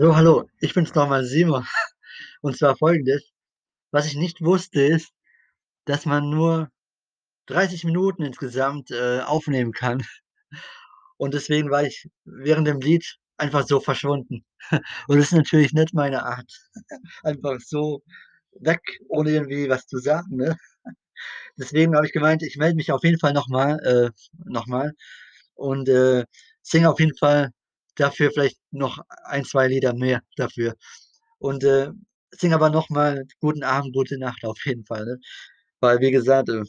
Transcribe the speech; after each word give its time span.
So, 0.00 0.14
hallo, 0.14 0.48
ich 0.60 0.74
bin's 0.74 0.94
noch 0.94 1.08
mal, 1.08 1.24
Simon. 1.24 1.66
Und 2.42 2.56
zwar 2.56 2.76
Folgendes: 2.76 3.32
Was 3.90 4.06
ich 4.06 4.14
nicht 4.16 4.40
wusste, 4.40 4.80
ist, 4.80 5.12
dass 5.86 6.06
man 6.06 6.30
nur 6.30 6.70
30 7.46 7.84
Minuten 7.84 8.22
insgesamt, 8.24 8.92
äh, 8.92 9.20
aufnehmen 9.22 9.72
kann. 9.72 10.04
Und 11.18 11.34
deswegen 11.34 11.70
war 11.70 11.84
ich 11.84 12.08
während 12.24 12.68
dem 12.68 12.80
Lied 12.80 13.18
einfach 13.38 13.66
so 13.66 13.80
verschwunden. 13.80 14.44
Und 15.08 15.18
das 15.18 15.26
ist 15.26 15.32
natürlich 15.34 15.72
nicht 15.72 15.94
meine 15.94 16.24
Art. 16.24 16.52
Einfach 17.24 17.58
so 17.60 18.02
weg, 18.60 18.82
ohne 19.08 19.30
irgendwie 19.32 19.68
was 19.68 19.86
zu 19.86 19.98
sagen, 19.98 20.36
ne? 20.36 20.56
Deswegen 21.58 21.96
habe 21.96 22.06
ich 22.06 22.12
gemeint, 22.12 22.42
ich 22.42 22.56
melde 22.56 22.76
mich 22.76 22.92
auf 22.92 23.04
jeden 23.04 23.18
Fall 23.18 23.32
noch 23.32 23.48
mal 23.48 23.78
äh, 23.80 24.10
noch 24.46 24.66
und, 25.54 25.88
äh, 25.88 26.24
singe 26.62 26.90
auf 26.90 27.00
jeden 27.00 27.16
Fall 27.16 27.50
dafür 28.00 28.30
vielleicht 28.32 28.58
noch 28.72 28.98
ein, 29.24 29.44
2 29.44 29.68
Lieder 29.68 29.94
mehr 29.94 30.22
dafür. 30.36 30.74
Und, 31.38 31.64
äh, 31.64 31.90
singe 32.32 32.56
aber 32.56 32.70
noch 32.70 32.90
mal 32.90 33.24
„Guten 33.40 33.64
Abend, 33.64 33.94
gute 33.94 34.18
Nacht“ 34.18 34.44
auf 34.44 34.58
jeden 34.66 34.84
Fall, 34.86 35.06
ne? 35.06 35.18
Weil 35.80 36.00
wie 36.00 36.10
gesagt, 36.12 36.48
äh, 36.50 36.64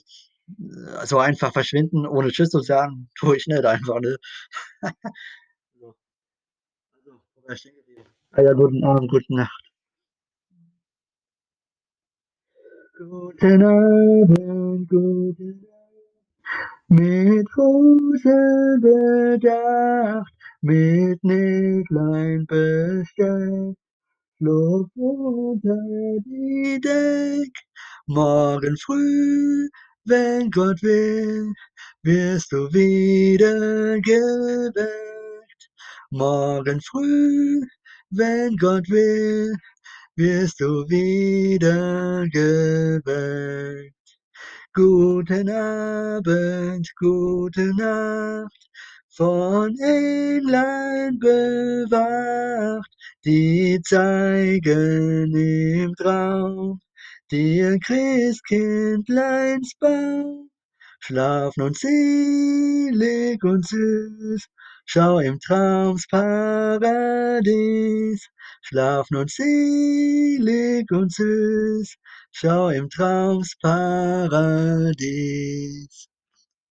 so 1.05 1.19
einfach 1.19 1.53
verschwinden, 1.53 2.05
ohne 2.07 2.31
tschüss 2.31 2.49
zu 2.49 2.59
sagen, 2.61 3.09
tue 3.19 3.37
ich 3.37 3.47
nicht 3.47 3.65
einfach, 3.65 3.99
ne? 3.99 4.17
So. 5.79 5.95
Also, 7.47 7.67
ich 7.67 7.75
geblieben? 7.75 8.05
Ah 8.31 8.41
ja, 8.41 8.53
„Guten 8.53 8.83
Abend, 8.83 9.09
gute 9.11 9.33
Nacht“. 9.35 9.63
Guten 12.97 13.63
Abend, 13.63 14.87
gute 14.89 15.43
Nacht, 15.43 15.65
mit 16.89 17.49
großem 17.51 18.81
Bedacht, 18.81 20.33
mit 20.61 21.23
Mäglein 21.23 22.45
bestellt, 22.47 23.77
flog 24.37 24.89
unter 24.95 25.77
die 26.25 26.79
Deck. 26.81 27.53
Morgen 28.07 28.77
früh, 28.77 29.69
wenn 30.05 30.51
Gott 30.51 30.81
will, 30.81 31.53
wirst 32.03 32.51
du 32.51 32.71
wieder 32.73 33.99
geweckt. 34.01 35.69
Morgen 36.11 36.81
früh, 36.81 37.61
wenn 38.09 38.57
Gott 38.57 38.89
will, 38.89 39.55
wirst 40.15 40.59
du 40.59 40.87
wieder 40.89 42.27
geweckt. 42.31 43.93
Guten 44.73 45.49
Abend, 45.49 46.89
gute 46.97 47.73
Nacht, 47.75 48.69
von 49.09 49.77
Englein 49.79 51.19
bewacht, 51.19 52.91
die 53.25 53.79
zeigen 53.83 55.33
im 55.35 55.93
Traum 55.95 56.79
dir 57.31 57.79
Christkindleins 57.79 59.73
Bau. 59.79 60.45
Schlaf 60.99 61.55
nun 61.57 61.73
selig 61.73 63.43
und 63.43 63.67
süß, 63.67 64.45
schau 64.85 65.19
im 65.19 65.39
Traums 65.39 66.07
Paradies. 66.07 67.09
Schlaf 68.61 69.09
nun 69.11 69.27
selig 69.27 70.91
und 70.91 71.13
süß, 71.13 71.95
schau 72.31 72.69
im 72.69 72.89
Traums 72.89 73.55
Paradies. 73.61 75.09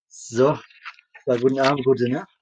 So, 0.07 0.57
war 1.29 1.37
guten 1.37 1.59
Abend, 1.59 1.85
gute 1.85 2.09
Nacht. 2.09 2.35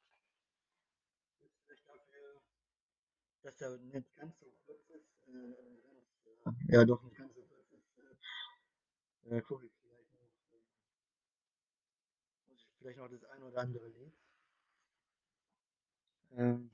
Dass 3.43 3.59
er 3.61 3.77
nicht 3.77 4.15
ganz 4.15 4.39
so 4.39 4.45
kurz 4.65 4.89
ist, 4.89 5.27
äh, 5.27 6.73
ja 6.73 6.85
doch 6.85 7.03
nicht 7.03 7.17
ganz 7.17 7.33
so 7.35 7.41
kurz 7.41 7.69
ist, 7.71 9.31
äh, 9.31 9.41
gucke 9.41 9.65
ich 9.65 9.73
vielleicht 9.81 10.13
noch, 10.13 10.29
äh 10.53 10.61
muss 12.47 12.59
ich 12.61 12.73
vielleicht 12.77 12.97
noch 12.97 13.09
das 13.09 13.23
ein 13.25 13.43
oder 13.43 13.59
andere 13.59 13.87
Lied. 13.89 14.13
Ähm. 16.31 16.71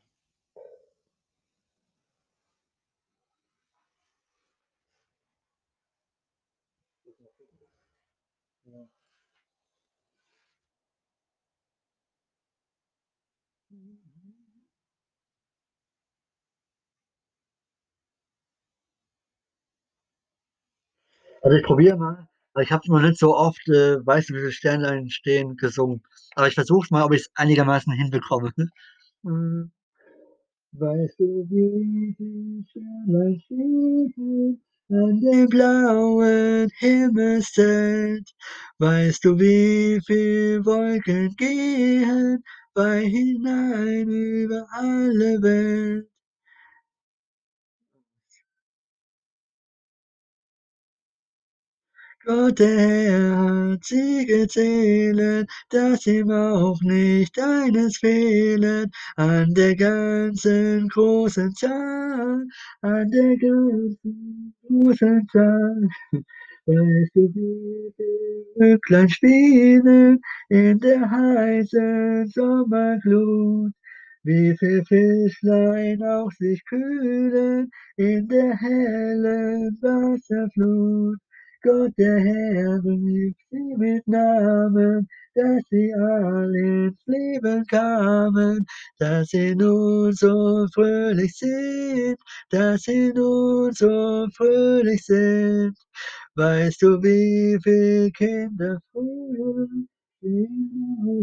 Ja. 8.65 8.87
Also, 21.41 21.57
ich 21.57 21.63
probiere 21.63 21.97
mal, 21.97 22.27
ich 22.61 22.71
habe 22.71 22.81
es 22.83 22.89
noch 22.89 23.01
nicht 23.01 23.17
so 23.19 23.35
oft, 23.35 23.67
äh, 23.67 24.05
„Weißt 24.05 24.29
du, 24.29 24.33
wie 24.33 24.39
viele 24.39 24.51
Sternlein 24.51 25.09
stehen“ 25.09 25.55
gesungen. 25.57 26.01
Aber 26.35 26.47
ich 26.47 26.53
versuche 26.55 26.85
es 26.85 26.91
mal, 26.91 27.03
ob 27.03 27.13
ich's 27.13 27.29
einigermaßen 27.35 27.91
hinbekomme. 27.93 28.51
Hm. 29.25 29.71
Weißt 30.75 31.19
du, 31.19 31.45
wie 31.51 32.15
viele 32.17 32.63
Sternlein 32.67 33.39
stehen 33.45 34.59
an 34.89 35.21
dem 35.21 35.47
blauen 35.47 36.67
Himmelszelt? 36.79 38.27
Weißt 38.79 39.23
du, 39.23 39.39
wie 39.39 39.99
viel 40.05 40.65
Wolken 40.65 41.35
gehen 41.35 42.43
weit 42.75 43.05
hinein 43.07 44.07
über 44.09 44.67
alle 44.71 45.41
Welt? 45.43 46.09
Gott, 52.25 52.59
der 52.59 52.77
Herr 52.79 53.37
hat 53.73 53.83
sie 53.85 54.25
gezählet, 54.25 55.49
dass 55.69 56.05
ihm 56.07 56.31
auch 56.31 56.79
nicht 56.81 57.37
eines 57.39 57.97
fehlet, 57.97 58.89
an 59.17 59.53
der 59.53 59.75
ganzen 59.75 60.87
großen 60.89 61.53
Zahl, 61.55 62.45
an 62.81 63.11
der 63.11 63.37
ganzen 63.37 64.55
großen 64.67 65.27
Zahl. 65.33 65.89
Weißt 66.65 67.11
du, 67.15 67.29
wie 67.35 67.93
Glöcklein 68.55 69.09
spielen 69.09 70.21
in 70.49 70.79
der 70.79 71.11
heißen 71.11 72.27
Sommerglut? 72.27 73.73
Wie 74.23 74.55
viel 74.57 74.83
Fischlein 74.85 76.01
auch 76.03 76.31
sich 76.31 76.63
kühlen 76.65 77.69
in 77.97 78.27
der 78.29 78.55
hellen 78.57 79.77
Wasserflut? 79.81 81.19
Gott, 81.63 81.91
der 81.97 82.19
Herr, 82.19 82.83
rief 82.85 83.35
sie 83.51 83.75
mit 83.77 84.07
Namen, 84.07 85.07
dass 85.35 85.63
sie 85.69 85.93
all 85.95 86.55
ins 86.55 86.97
Leben 87.07 87.65
kamen, 87.67 88.65
dass 88.99 89.29
sie 89.29 89.55
nun 89.55 90.13
so 90.13 90.67
fröhlich 90.73 91.33
sind, 91.35 92.17
dass 92.51 92.83
sie 92.83 93.11
nun 93.13 93.73
so 93.73 94.27
fröhlich 94.35 95.03
sind. 95.05 95.77
Weißt 96.35 96.81
du, 96.81 97.01
wie 97.03 97.59
viel 97.63 98.09
Kinder 98.11 98.79
früher 98.91 99.67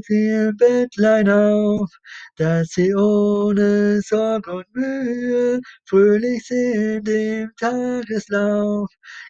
ihrem 0.08 0.56
Bettlein 0.56 1.28
auf, 1.28 1.90
dass 2.36 2.68
sie 2.70 2.94
ohne 2.94 4.00
Sorg 4.02 4.46
und 4.48 4.66
Mühe 4.74 5.60
fröhlich 5.86 6.46
sind 6.46 7.08
im 7.08 7.50
Tageslauf? 7.58 8.88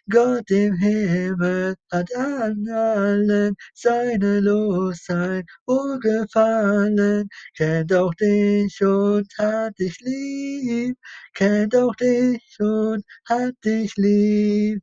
Gott 0.09 0.51
im 0.51 0.75
Himmel 0.75 1.75
hat 1.91 2.15
an 2.15 2.67
allen 2.69 3.55
seine 3.73 4.39
Losheit 4.41 5.45
wohlgefallen, 5.65 7.27
kennt 7.57 7.93
auch 7.93 8.13
dich 8.15 8.81
und 8.83 9.27
hat 9.39 9.79
dich 9.79 9.99
lieb, 10.01 10.95
kennt 11.33 11.75
auch 11.75 11.95
dich 11.95 12.57
und 12.59 13.03
hat 13.27 13.53
dich 13.65 13.95
lieb. 13.97 14.81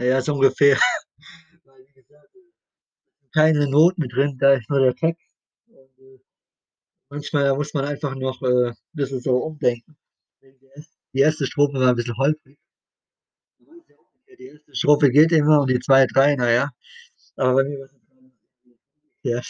Na 0.00 0.06
ja, 0.06 0.20
so 0.22 0.32
ungefähr. 0.32 0.78
Weil 1.64 1.86
wie 1.86 1.92
gesagt, 2.02 2.34
äh, 2.36 2.40
keine 3.34 3.68
Noten 3.70 4.08
drin, 4.08 4.38
da 4.40 4.54
ist 4.54 4.70
nur 4.70 4.80
der 4.80 4.94
Text 4.94 5.26
und, 5.68 5.98
äh, 6.00 6.20
manchmal 7.10 7.54
muss 7.56 7.74
man 7.74 7.86
einfach 7.86 8.14
noch, 8.16 8.42
äh, 8.42 8.72
bisschen 8.94 9.20
so 9.20 9.36
umdenken. 9.38 9.96
Die 11.14 11.20
erste 11.20 11.46
Strophe 11.46 11.74
war 11.80 11.90
'n 11.90 11.96
bisschen 11.96 12.16
holprig. 12.18 12.56
Die 14.38 14.46
erste 14.46 14.74
Strophe 14.76 15.10
geht 15.10 15.32
immer 15.32 15.60
und 15.60 15.70
die 15.70 15.78
2, 15.80 16.06
3, 16.06 16.34
na 16.36 16.50
ja. 16.50 16.70
Aber 17.36 17.54
bei 17.54 17.64
mir 17.64 17.80
war's 17.80 17.92
ja. 19.24 19.40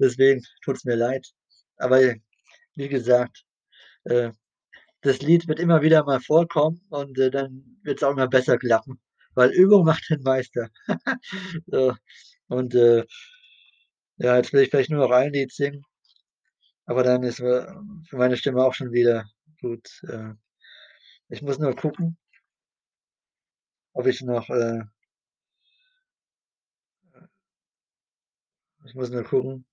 Deswegen 0.00 0.42
tut's 0.64 0.84
mir 0.84 0.96
leid. 0.96 1.26
Aber 1.78 2.00
wie 2.76 2.88
gesagt, 2.88 3.44
äh, 4.04 4.32
das 5.02 5.22
Lied 5.22 5.48
wird 5.48 5.60
immer 5.60 5.82
wieder 5.82 6.04
mal 6.04 6.20
vorkommen 6.20 6.82
und, 6.90 7.18
äh, 7.20 7.30
dann 7.32 7.78
wird's 7.84 8.04
auch 8.04 8.12
immer 8.12 8.28
besser 8.28 8.58
klappen, 8.58 9.00
weil 9.34 9.50
Übung 9.52 9.84
macht 9.84 10.08
den 10.10 10.22
Meister. 10.22 10.68
So, 11.66 11.94
und, 12.48 12.74
äh 12.74 13.04
ja, 14.18 14.36
jetzt 14.36 14.52
will 14.52 14.62
ich 14.62 14.70
vielleicht 14.70 14.90
nur 14.90 15.00
noch 15.06 15.14
ein 15.14 15.32
Lied 15.32 15.52
singen, 15.52 15.84
aber 16.86 17.02
dann 17.02 17.22
ist, 17.22 17.40
äh, 17.40 17.66
für 18.08 18.16
meine 18.16 18.36
Stimme 18.36 18.64
auch 18.64 18.74
schon 18.74 18.92
wieder 18.92 19.24
gut, 19.60 19.88
äh 20.08 20.34
Ich 21.30 21.42
muss 21.42 21.58
nur 21.58 21.74
gucken 21.76 22.16
ob 23.94 24.06
ich 24.06 24.20
noch, 24.22 24.48
äh 24.50 24.82
ich 28.84 28.94
muss 28.94 29.10
nur 29.10 29.24
gucken. 29.24 29.64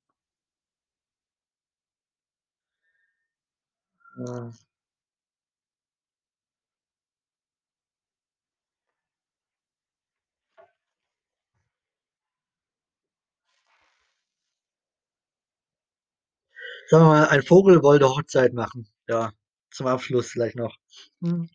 Äh 4.18 4.52
Sagen 16.90 17.06
wir 17.06 17.10
mal, 17.10 17.28
ein 17.28 17.44
Vogel 17.44 17.84
wollte 17.84 18.10
Hochzeit 18.10 18.54
machen. 18.54 18.88
Ja, 19.08 19.32
zum 19.70 19.86
Abschluss 19.86 20.32
vielleicht 20.32 20.56
noch. 20.56 20.76
Hm. 21.22 21.48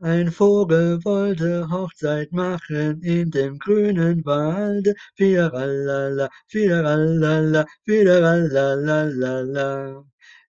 Ein 0.00 0.32
Vogel 0.32 0.98
wollte 1.04 1.70
Hochzeit 1.70 2.32
machen 2.32 3.00
in 3.02 3.30
dem 3.30 3.60
grünen 3.60 4.24
Walde. 4.24 4.96
Firalala, 5.14 6.28
firalala, 6.48 7.64
firalalalala. 7.86 10.04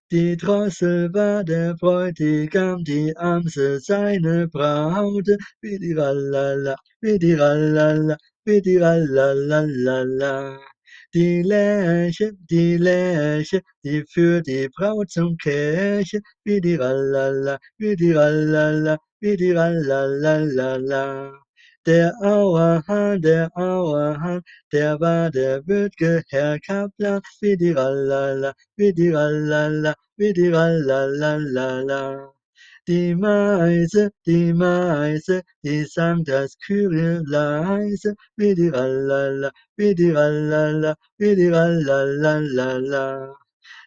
Die 0.09 0.35
Drossel 0.35 1.13
war 1.13 1.43
der 1.43 1.75
Bräutigam, 1.75 2.83
die 2.83 3.15
Amsel 3.17 3.79
seine 3.81 4.47
Braut. 4.47 5.27
Fidiralala, 5.61 6.75
fidiralala, 6.99 8.17
fidiralalalala. 8.43 10.72
Die 11.13 11.43
Lerche, 11.43 12.31
die 12.49 12.77
Lerche, 12.77 13.61
die 13.83 14.03
führt 14.09 14.47
die 14.47 14.67
Braut 14.75 15.11
zum 15.11 15.37
Kirche. 15.37 16.21
Fidiralala, 16.43 17.59
fidiralala, 17.79 18.97
Fidiralalalala. 19.23 21.31
Der 21.85 22.13
Auerhahn, 22.21 23.21
der 23.21 23.49
Auerhahn, 23.55 24.41
der 24.71 24.99
war 24.99 25.31
der 25.31 25.61
würd'ge 25.63 26.23
Herr 26.29 26.59
Kaplan. 26.59 27.21
Fidiralala, 27.39 28.53
fidiralala, 28.75 29.95
fidiralalalala. 30.17 32.27
Die 32.27 32.42
Meise, 33.15 34.11
die 34.25 34.53
Meise, 34.53 35.41
die 35.63 35.85
sang 35.85 36.23
das 36.25 36.57
Kyrie 36.65 37.21
leise. 37.25 38.13
Fidiralala, 38.37 39.51
fidiralala, 39.77 40.95
fidiralalalala. 41.17 43.33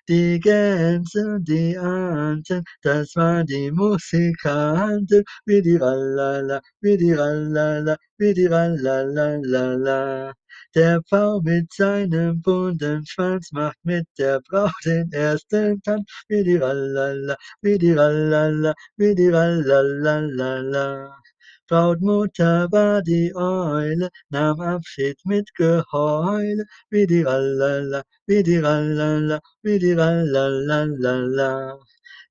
Die 0.08 0.40
Gänse, 0.40 1.38
die 1.42 1.74
Enten, 1.74 2.64
das 2.82 3.14
waren 3.16 3.44
die 3.46 3.70
Musikanten. 3.70 5.24
Fidiralala, 5.46 6.60
fidiralala, 6.82 7.96
fidiralalalala. 8.18 10.32
Der 10.76 11.00
Pfau 11.08 11.40
mit 11.40 11.72
seinem 11.72 12.42
bunten 12.42 13.06
Schwanz 13.06 13.50
macht 13.52 13.78
mit 13.82 14.06
der 14.18 14.40
Braut 14.42 14.72
den 14.84 15.10
ersten 15.10 15.80
Tanz. 15.82 16.04
Fidiralala, 16.28 17.34
fidiralala, 17.64 18.74
fidiralalalala. 18.98 21.16
Brautmutter 21.66 22.70
war 22.72 23.00
die 23.02 23.34
Eule, 23.34 24.10
nahm 24.28 24.60
Abschied 24.60 25.16
mit 25.24 25.48
Geheule. 25.54 26.66
Fidiralala, 26.90 28.02
fidiralala, 28.28 29.40
fidiralalalala. 29.64 31.78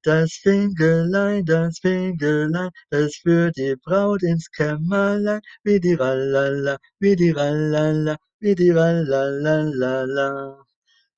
Das 0.05 0.31
Finkelein, 0.43 1.43
das 1.45 1.79
Finkelein, 1.79 2.69
das 2.91 3.15
führt 3.23 3.57
die 3.57 3.75
Braut 3.83 4.21
ins 4.21 4.47
Kämmerlein. 4.51 5.41
Fidiralala, 5.63 6.77
fidiralala, 7.01 8.15
fidiralalalala. 8.39 10.63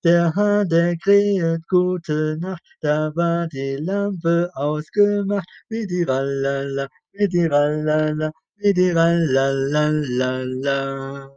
Der 0.06 0.34
Hahn, 0.36 0.70
der 0.70 0.96
kräht 1.04 1.68
gute 1.68 2.38
Nacht, 2.40 2.64
da 2.80 3.12
war 3.16 3.48
die 3.50 3.76
Lampe 3.76 4.50
ausgemacht. 4.54 5.50
Fidiralala, 5.68 6.88
fidiralala, 7.12 8.32
fidiralalalala. 8.58 11.30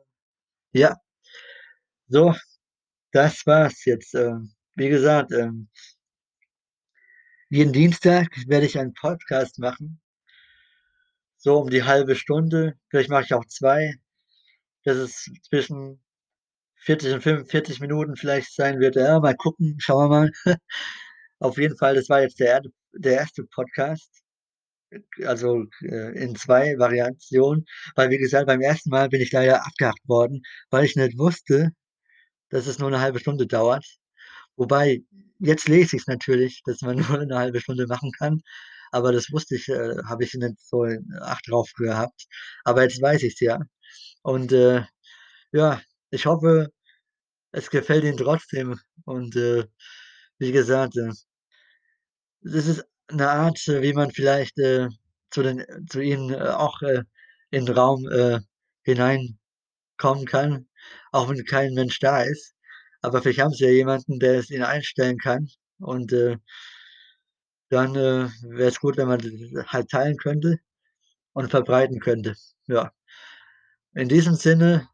Ja. 0.72 0.96
So, 2.08 2.34
das 3.12 3.46
war's 3.46 3.84
jetzt. 3.86 4.14
Ähm, 4.14 4.52
wie 4.76 4.88
gesagt, 4.88 5.32
ähm 5.32 5.68
jeden 7.50 7.72
Dienstag 7.72 8.28
werde 8.46 8.66
ich 8.66 8.78
einen 8.78 8.94
Podcast 8.94 9.58
machen. 9.58 10.00
So 11.42 11.56
um 11.58 11.70
die 11.70 11.84
halbe 11.84 12.16
Stunde. 12.16 12.74
Vielleicht 12.90 13.08
mache 13.08 13.22
ich 13.24 13.32
auch 13.32 13.46
2, 13.46 13.94
dass 14.84 14.96
es 14.98 15.30
zwischen 15.48 16.00
40 16.76 17.14
und 17.14 17.22
45 17.22 17.80
Minuten 17.80 18.16
vielleicht 18.16 18.54
sein 18.54 18.80
wird. 18.80 18.96
Ja, 18.96 19.20
mal 19.20 19.36
gucken, 19.36 19.76
schauen 19.80 20.10
wir 20.10 20.20
mal. 20.20 20.32
Auf 21.40 21.58
jeden 21.58 21.76
Fall, 21.78 21.94
das 21.96 22.08
war 22.10 22.22
jetzt 22.22 22.40
der 22.40 22.62
der 22.94 23.20
1. 23.22 23.46
Podcast. 23.46 24.10
Also, 25.24 25.64
äh, 25.82 26.14
in 26.22 26.36
2 26.36 26.76
Variationen, 26.78 27.66
weil 27.96 28.10
wie 28.10 28.18
gesagt, 28.18 28.46
beim 28.46 28.60
1. 28.62 28.90
Mal 28.90 29.08
bin 29.10 29.20
ich 29.22 29.32
leider 29.32 29.66
abgehakt 29.66 30.08
worden, 30.08 30.42
weil 30.70 30.84
ich 30.86 30.96
nicht 30.96 31.18
wusste, 31.18 31.70
dass 32.50 32.66
es 32.68 32.78
nur 32.80 32.90
'ne 32.90 33.00
halbe 33.00 33.20
Stunde 33.20 33.46
dauert. 33.46 33.86
Wobei, 34.58 35.02
jetzt 35.38 35.68
lese 35.68 35.96
ich's 35.96 36.06
natürlich, 36.06 36.62
dass 36.64 36.80
man 36.82 36.96
nur 37.18 37.24
'ne 37.24 37.36
halbe 37.38 37.60
Stunde 37.60 37.86
machen 37.86 38.12
kann, 38.18 38.42
aber 38.92 39.12
das 39.12 39.30
wusste 39.32 39.56
ich 39.56 39.68
äh, 39.68 39.96
habe 40.06 40.24
ich 40.24 40.34
nicht 40.34 40.58
so 40.60 40.84
in 40.84 41.06
Acht 41.20 41.48
drauf 41.48 41.70
gehabt. 41.76 42.26
Aber 42.64 42.82
jetzt 42.82 43.00
weiß 43.00 43.22
ich's 43.22 43.40
ja. 43.40 43.60
Und, 44.22 44.52
äh, 44.52 44.82
ja, 45.52 45.80
ich 46.10 46.26
hoffe, 46.26 46.70
es 47.52 47.70
gefällt 47.70 48.04
Ihnen 48.04 48.18
trotzdem 48.18 48.78
und, 49.06 49.36
äh, 49.36 49.66
wie 50.38 50.52
gesagt, 50.52 50.96
äh 50.98 51.10
das 52.42 52.66
ist 52.66 52.84
'ne 53.10 53.28
Art, 53.28 53.66
äh, 53.68 53.82
wie 53.82 53.92
man 53.92 54.10
vielleicht, 54.12 54.58
äh, 54.58 54.88
zu 55.30 55.42
den 55.42 55.62
zu 55.88 56.00
Ihnen, 56.00 56.30
äh, 56.32 56.36
auch, 56.38 56.80
äh, 56.82 57.02
in 57.50 57.66
'n 57.66 57.72
Raum, 57.74 58.06
äh, 58.08 58.40
hineinkommen 58.84 59.56
kann, 60.26 60.68
auch 61.12 61.28
wenn 61.30 61.44
kein 61.46 61.74
Mensch 61.74 62.00
da 62.00 62.22
ist. 62.22 62.52
Aber 63.04 63.22
vielleicht 63.22 63.40
haben 63.40 63.52
Sie 63.54 63.64
ja 63.64 63.70
jemanden, 63.70 64.18
der 64.18 64.38
es 64.38 64.50
Ihnen 64.50 64.64
einstellen 64.64 65.16
kann 65.18 65.48
und, 65.78 66.12
äh 66.12 66.36
dann, 67.72 67.94
äh, 67.94 68.28
wäre 68.42 68.68
es 68.68 68.80
gut, 68.80 68.96
wenn 68.96 69.06
man 69.06 69.20
halt 69.68 69.88
teilen 69.90 70.16
könnte 70.16 70.58
und 71.34 71.50
verbreiten 71.50 72.00
könnte. 72.00 72.34
Ja. 72.68 72.92
In 73.94 74.08
diesem 74.08 74.34
Sinne, 74.36 74.88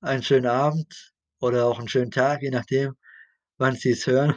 einen 0.00 0.22
schönen 0.24 0.46
Abend 0.46 1.12
oder 1.40 1.66
auch 1.66 1.78
'n 1.80 1.88
schönen 1.88 2.10
Tag, 2.10 2.42
je 2.42 2.50
nachdem, 2.50 2.94
wann 3.58 3.76
Sie 3.76 3.90
es 3.92 4.06
hören. 4.06 4.34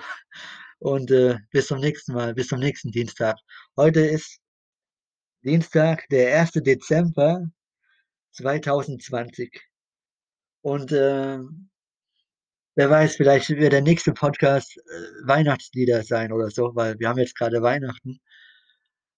Und, 0.80 1.12
äh, 1.12 1.38
bis 1.52 1.68
zum 1.68 1.80
nächsten 1.80 2.14
Mal, 2.14 2.34
bis 2.36 2.50
zum 2.50 2.60
nächsten 2.60 2.92
Dienstag. 2.92 3.38
Heute 3.78 4.02
ist 4.02 4.38
Dienstag, 5.46 6.08
der 6.10 6.30
1. 6.32 6.62
Dezember 6.62 7.50
2020. 8.32 9.62
Und, 10.64 10.92
ähm 10.94 11.70
wer 12.76 12.90
weiß, 12.90 13.16
vielleicht 13.16 13.50
wird 13.50 13.74
der 13.74 13.82
nächste 13.82 14.14
Podcast, 14.14 14.78
äh, 14.78 15.28
Weihnachtslieder 15.28 16.04
sein 16.04 16.32
oder 16.32 16.50
so, 16.50 16.72
weil 16.76 17.00
wir 17.00 17.10
haben 17.10 17.20
jetzt 17.20 17.38
grade 17.38 17.62
Weihnachten. 17.62 18.20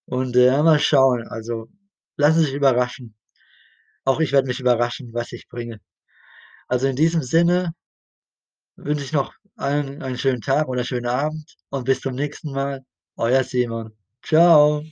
Und, 0.05 0.35
äh, 0.35 0.61
mal 0.63 0.79
schauen. 0.79 1.27
Also, 1.27 1.67
lassen 2.17 2.39
Sie 2.39 2.45
sich 2.45 2.55
überraschen. 2.55 3.15
Auch 4.05 4.19
ich 4.19 4.31
werde 4.31 4.47
mich 4.47 4.59
überraschen, 4.59 5.13
was 5.13 5.31
ich 5.31 5.47
bringe. 5.49 5.79
Also, 6.67 6.87
in 6.87 6.95
diesem 6.95 7.23
Sinne 7.23 7.73
wünsche 8.77 9.05
ich 9.05 9.13
noch 9.13 9.33
allen 9.55 10.01
einen 10.01 10.17
schönen 10.17 10.41
Tag 10.41 10.67
oder 10.67 10.83
schönen 10.83 11.07
Abend 11.07 11.55
und 11.69 11.85
bis 11.85 12.01
zum 12.01 12.15
nächsten 12.15 12.51
Mal. 12.51 12.85
Euer 13.17 13.43
Simon. 13.43 13.93
Tschau. 14.21 14.83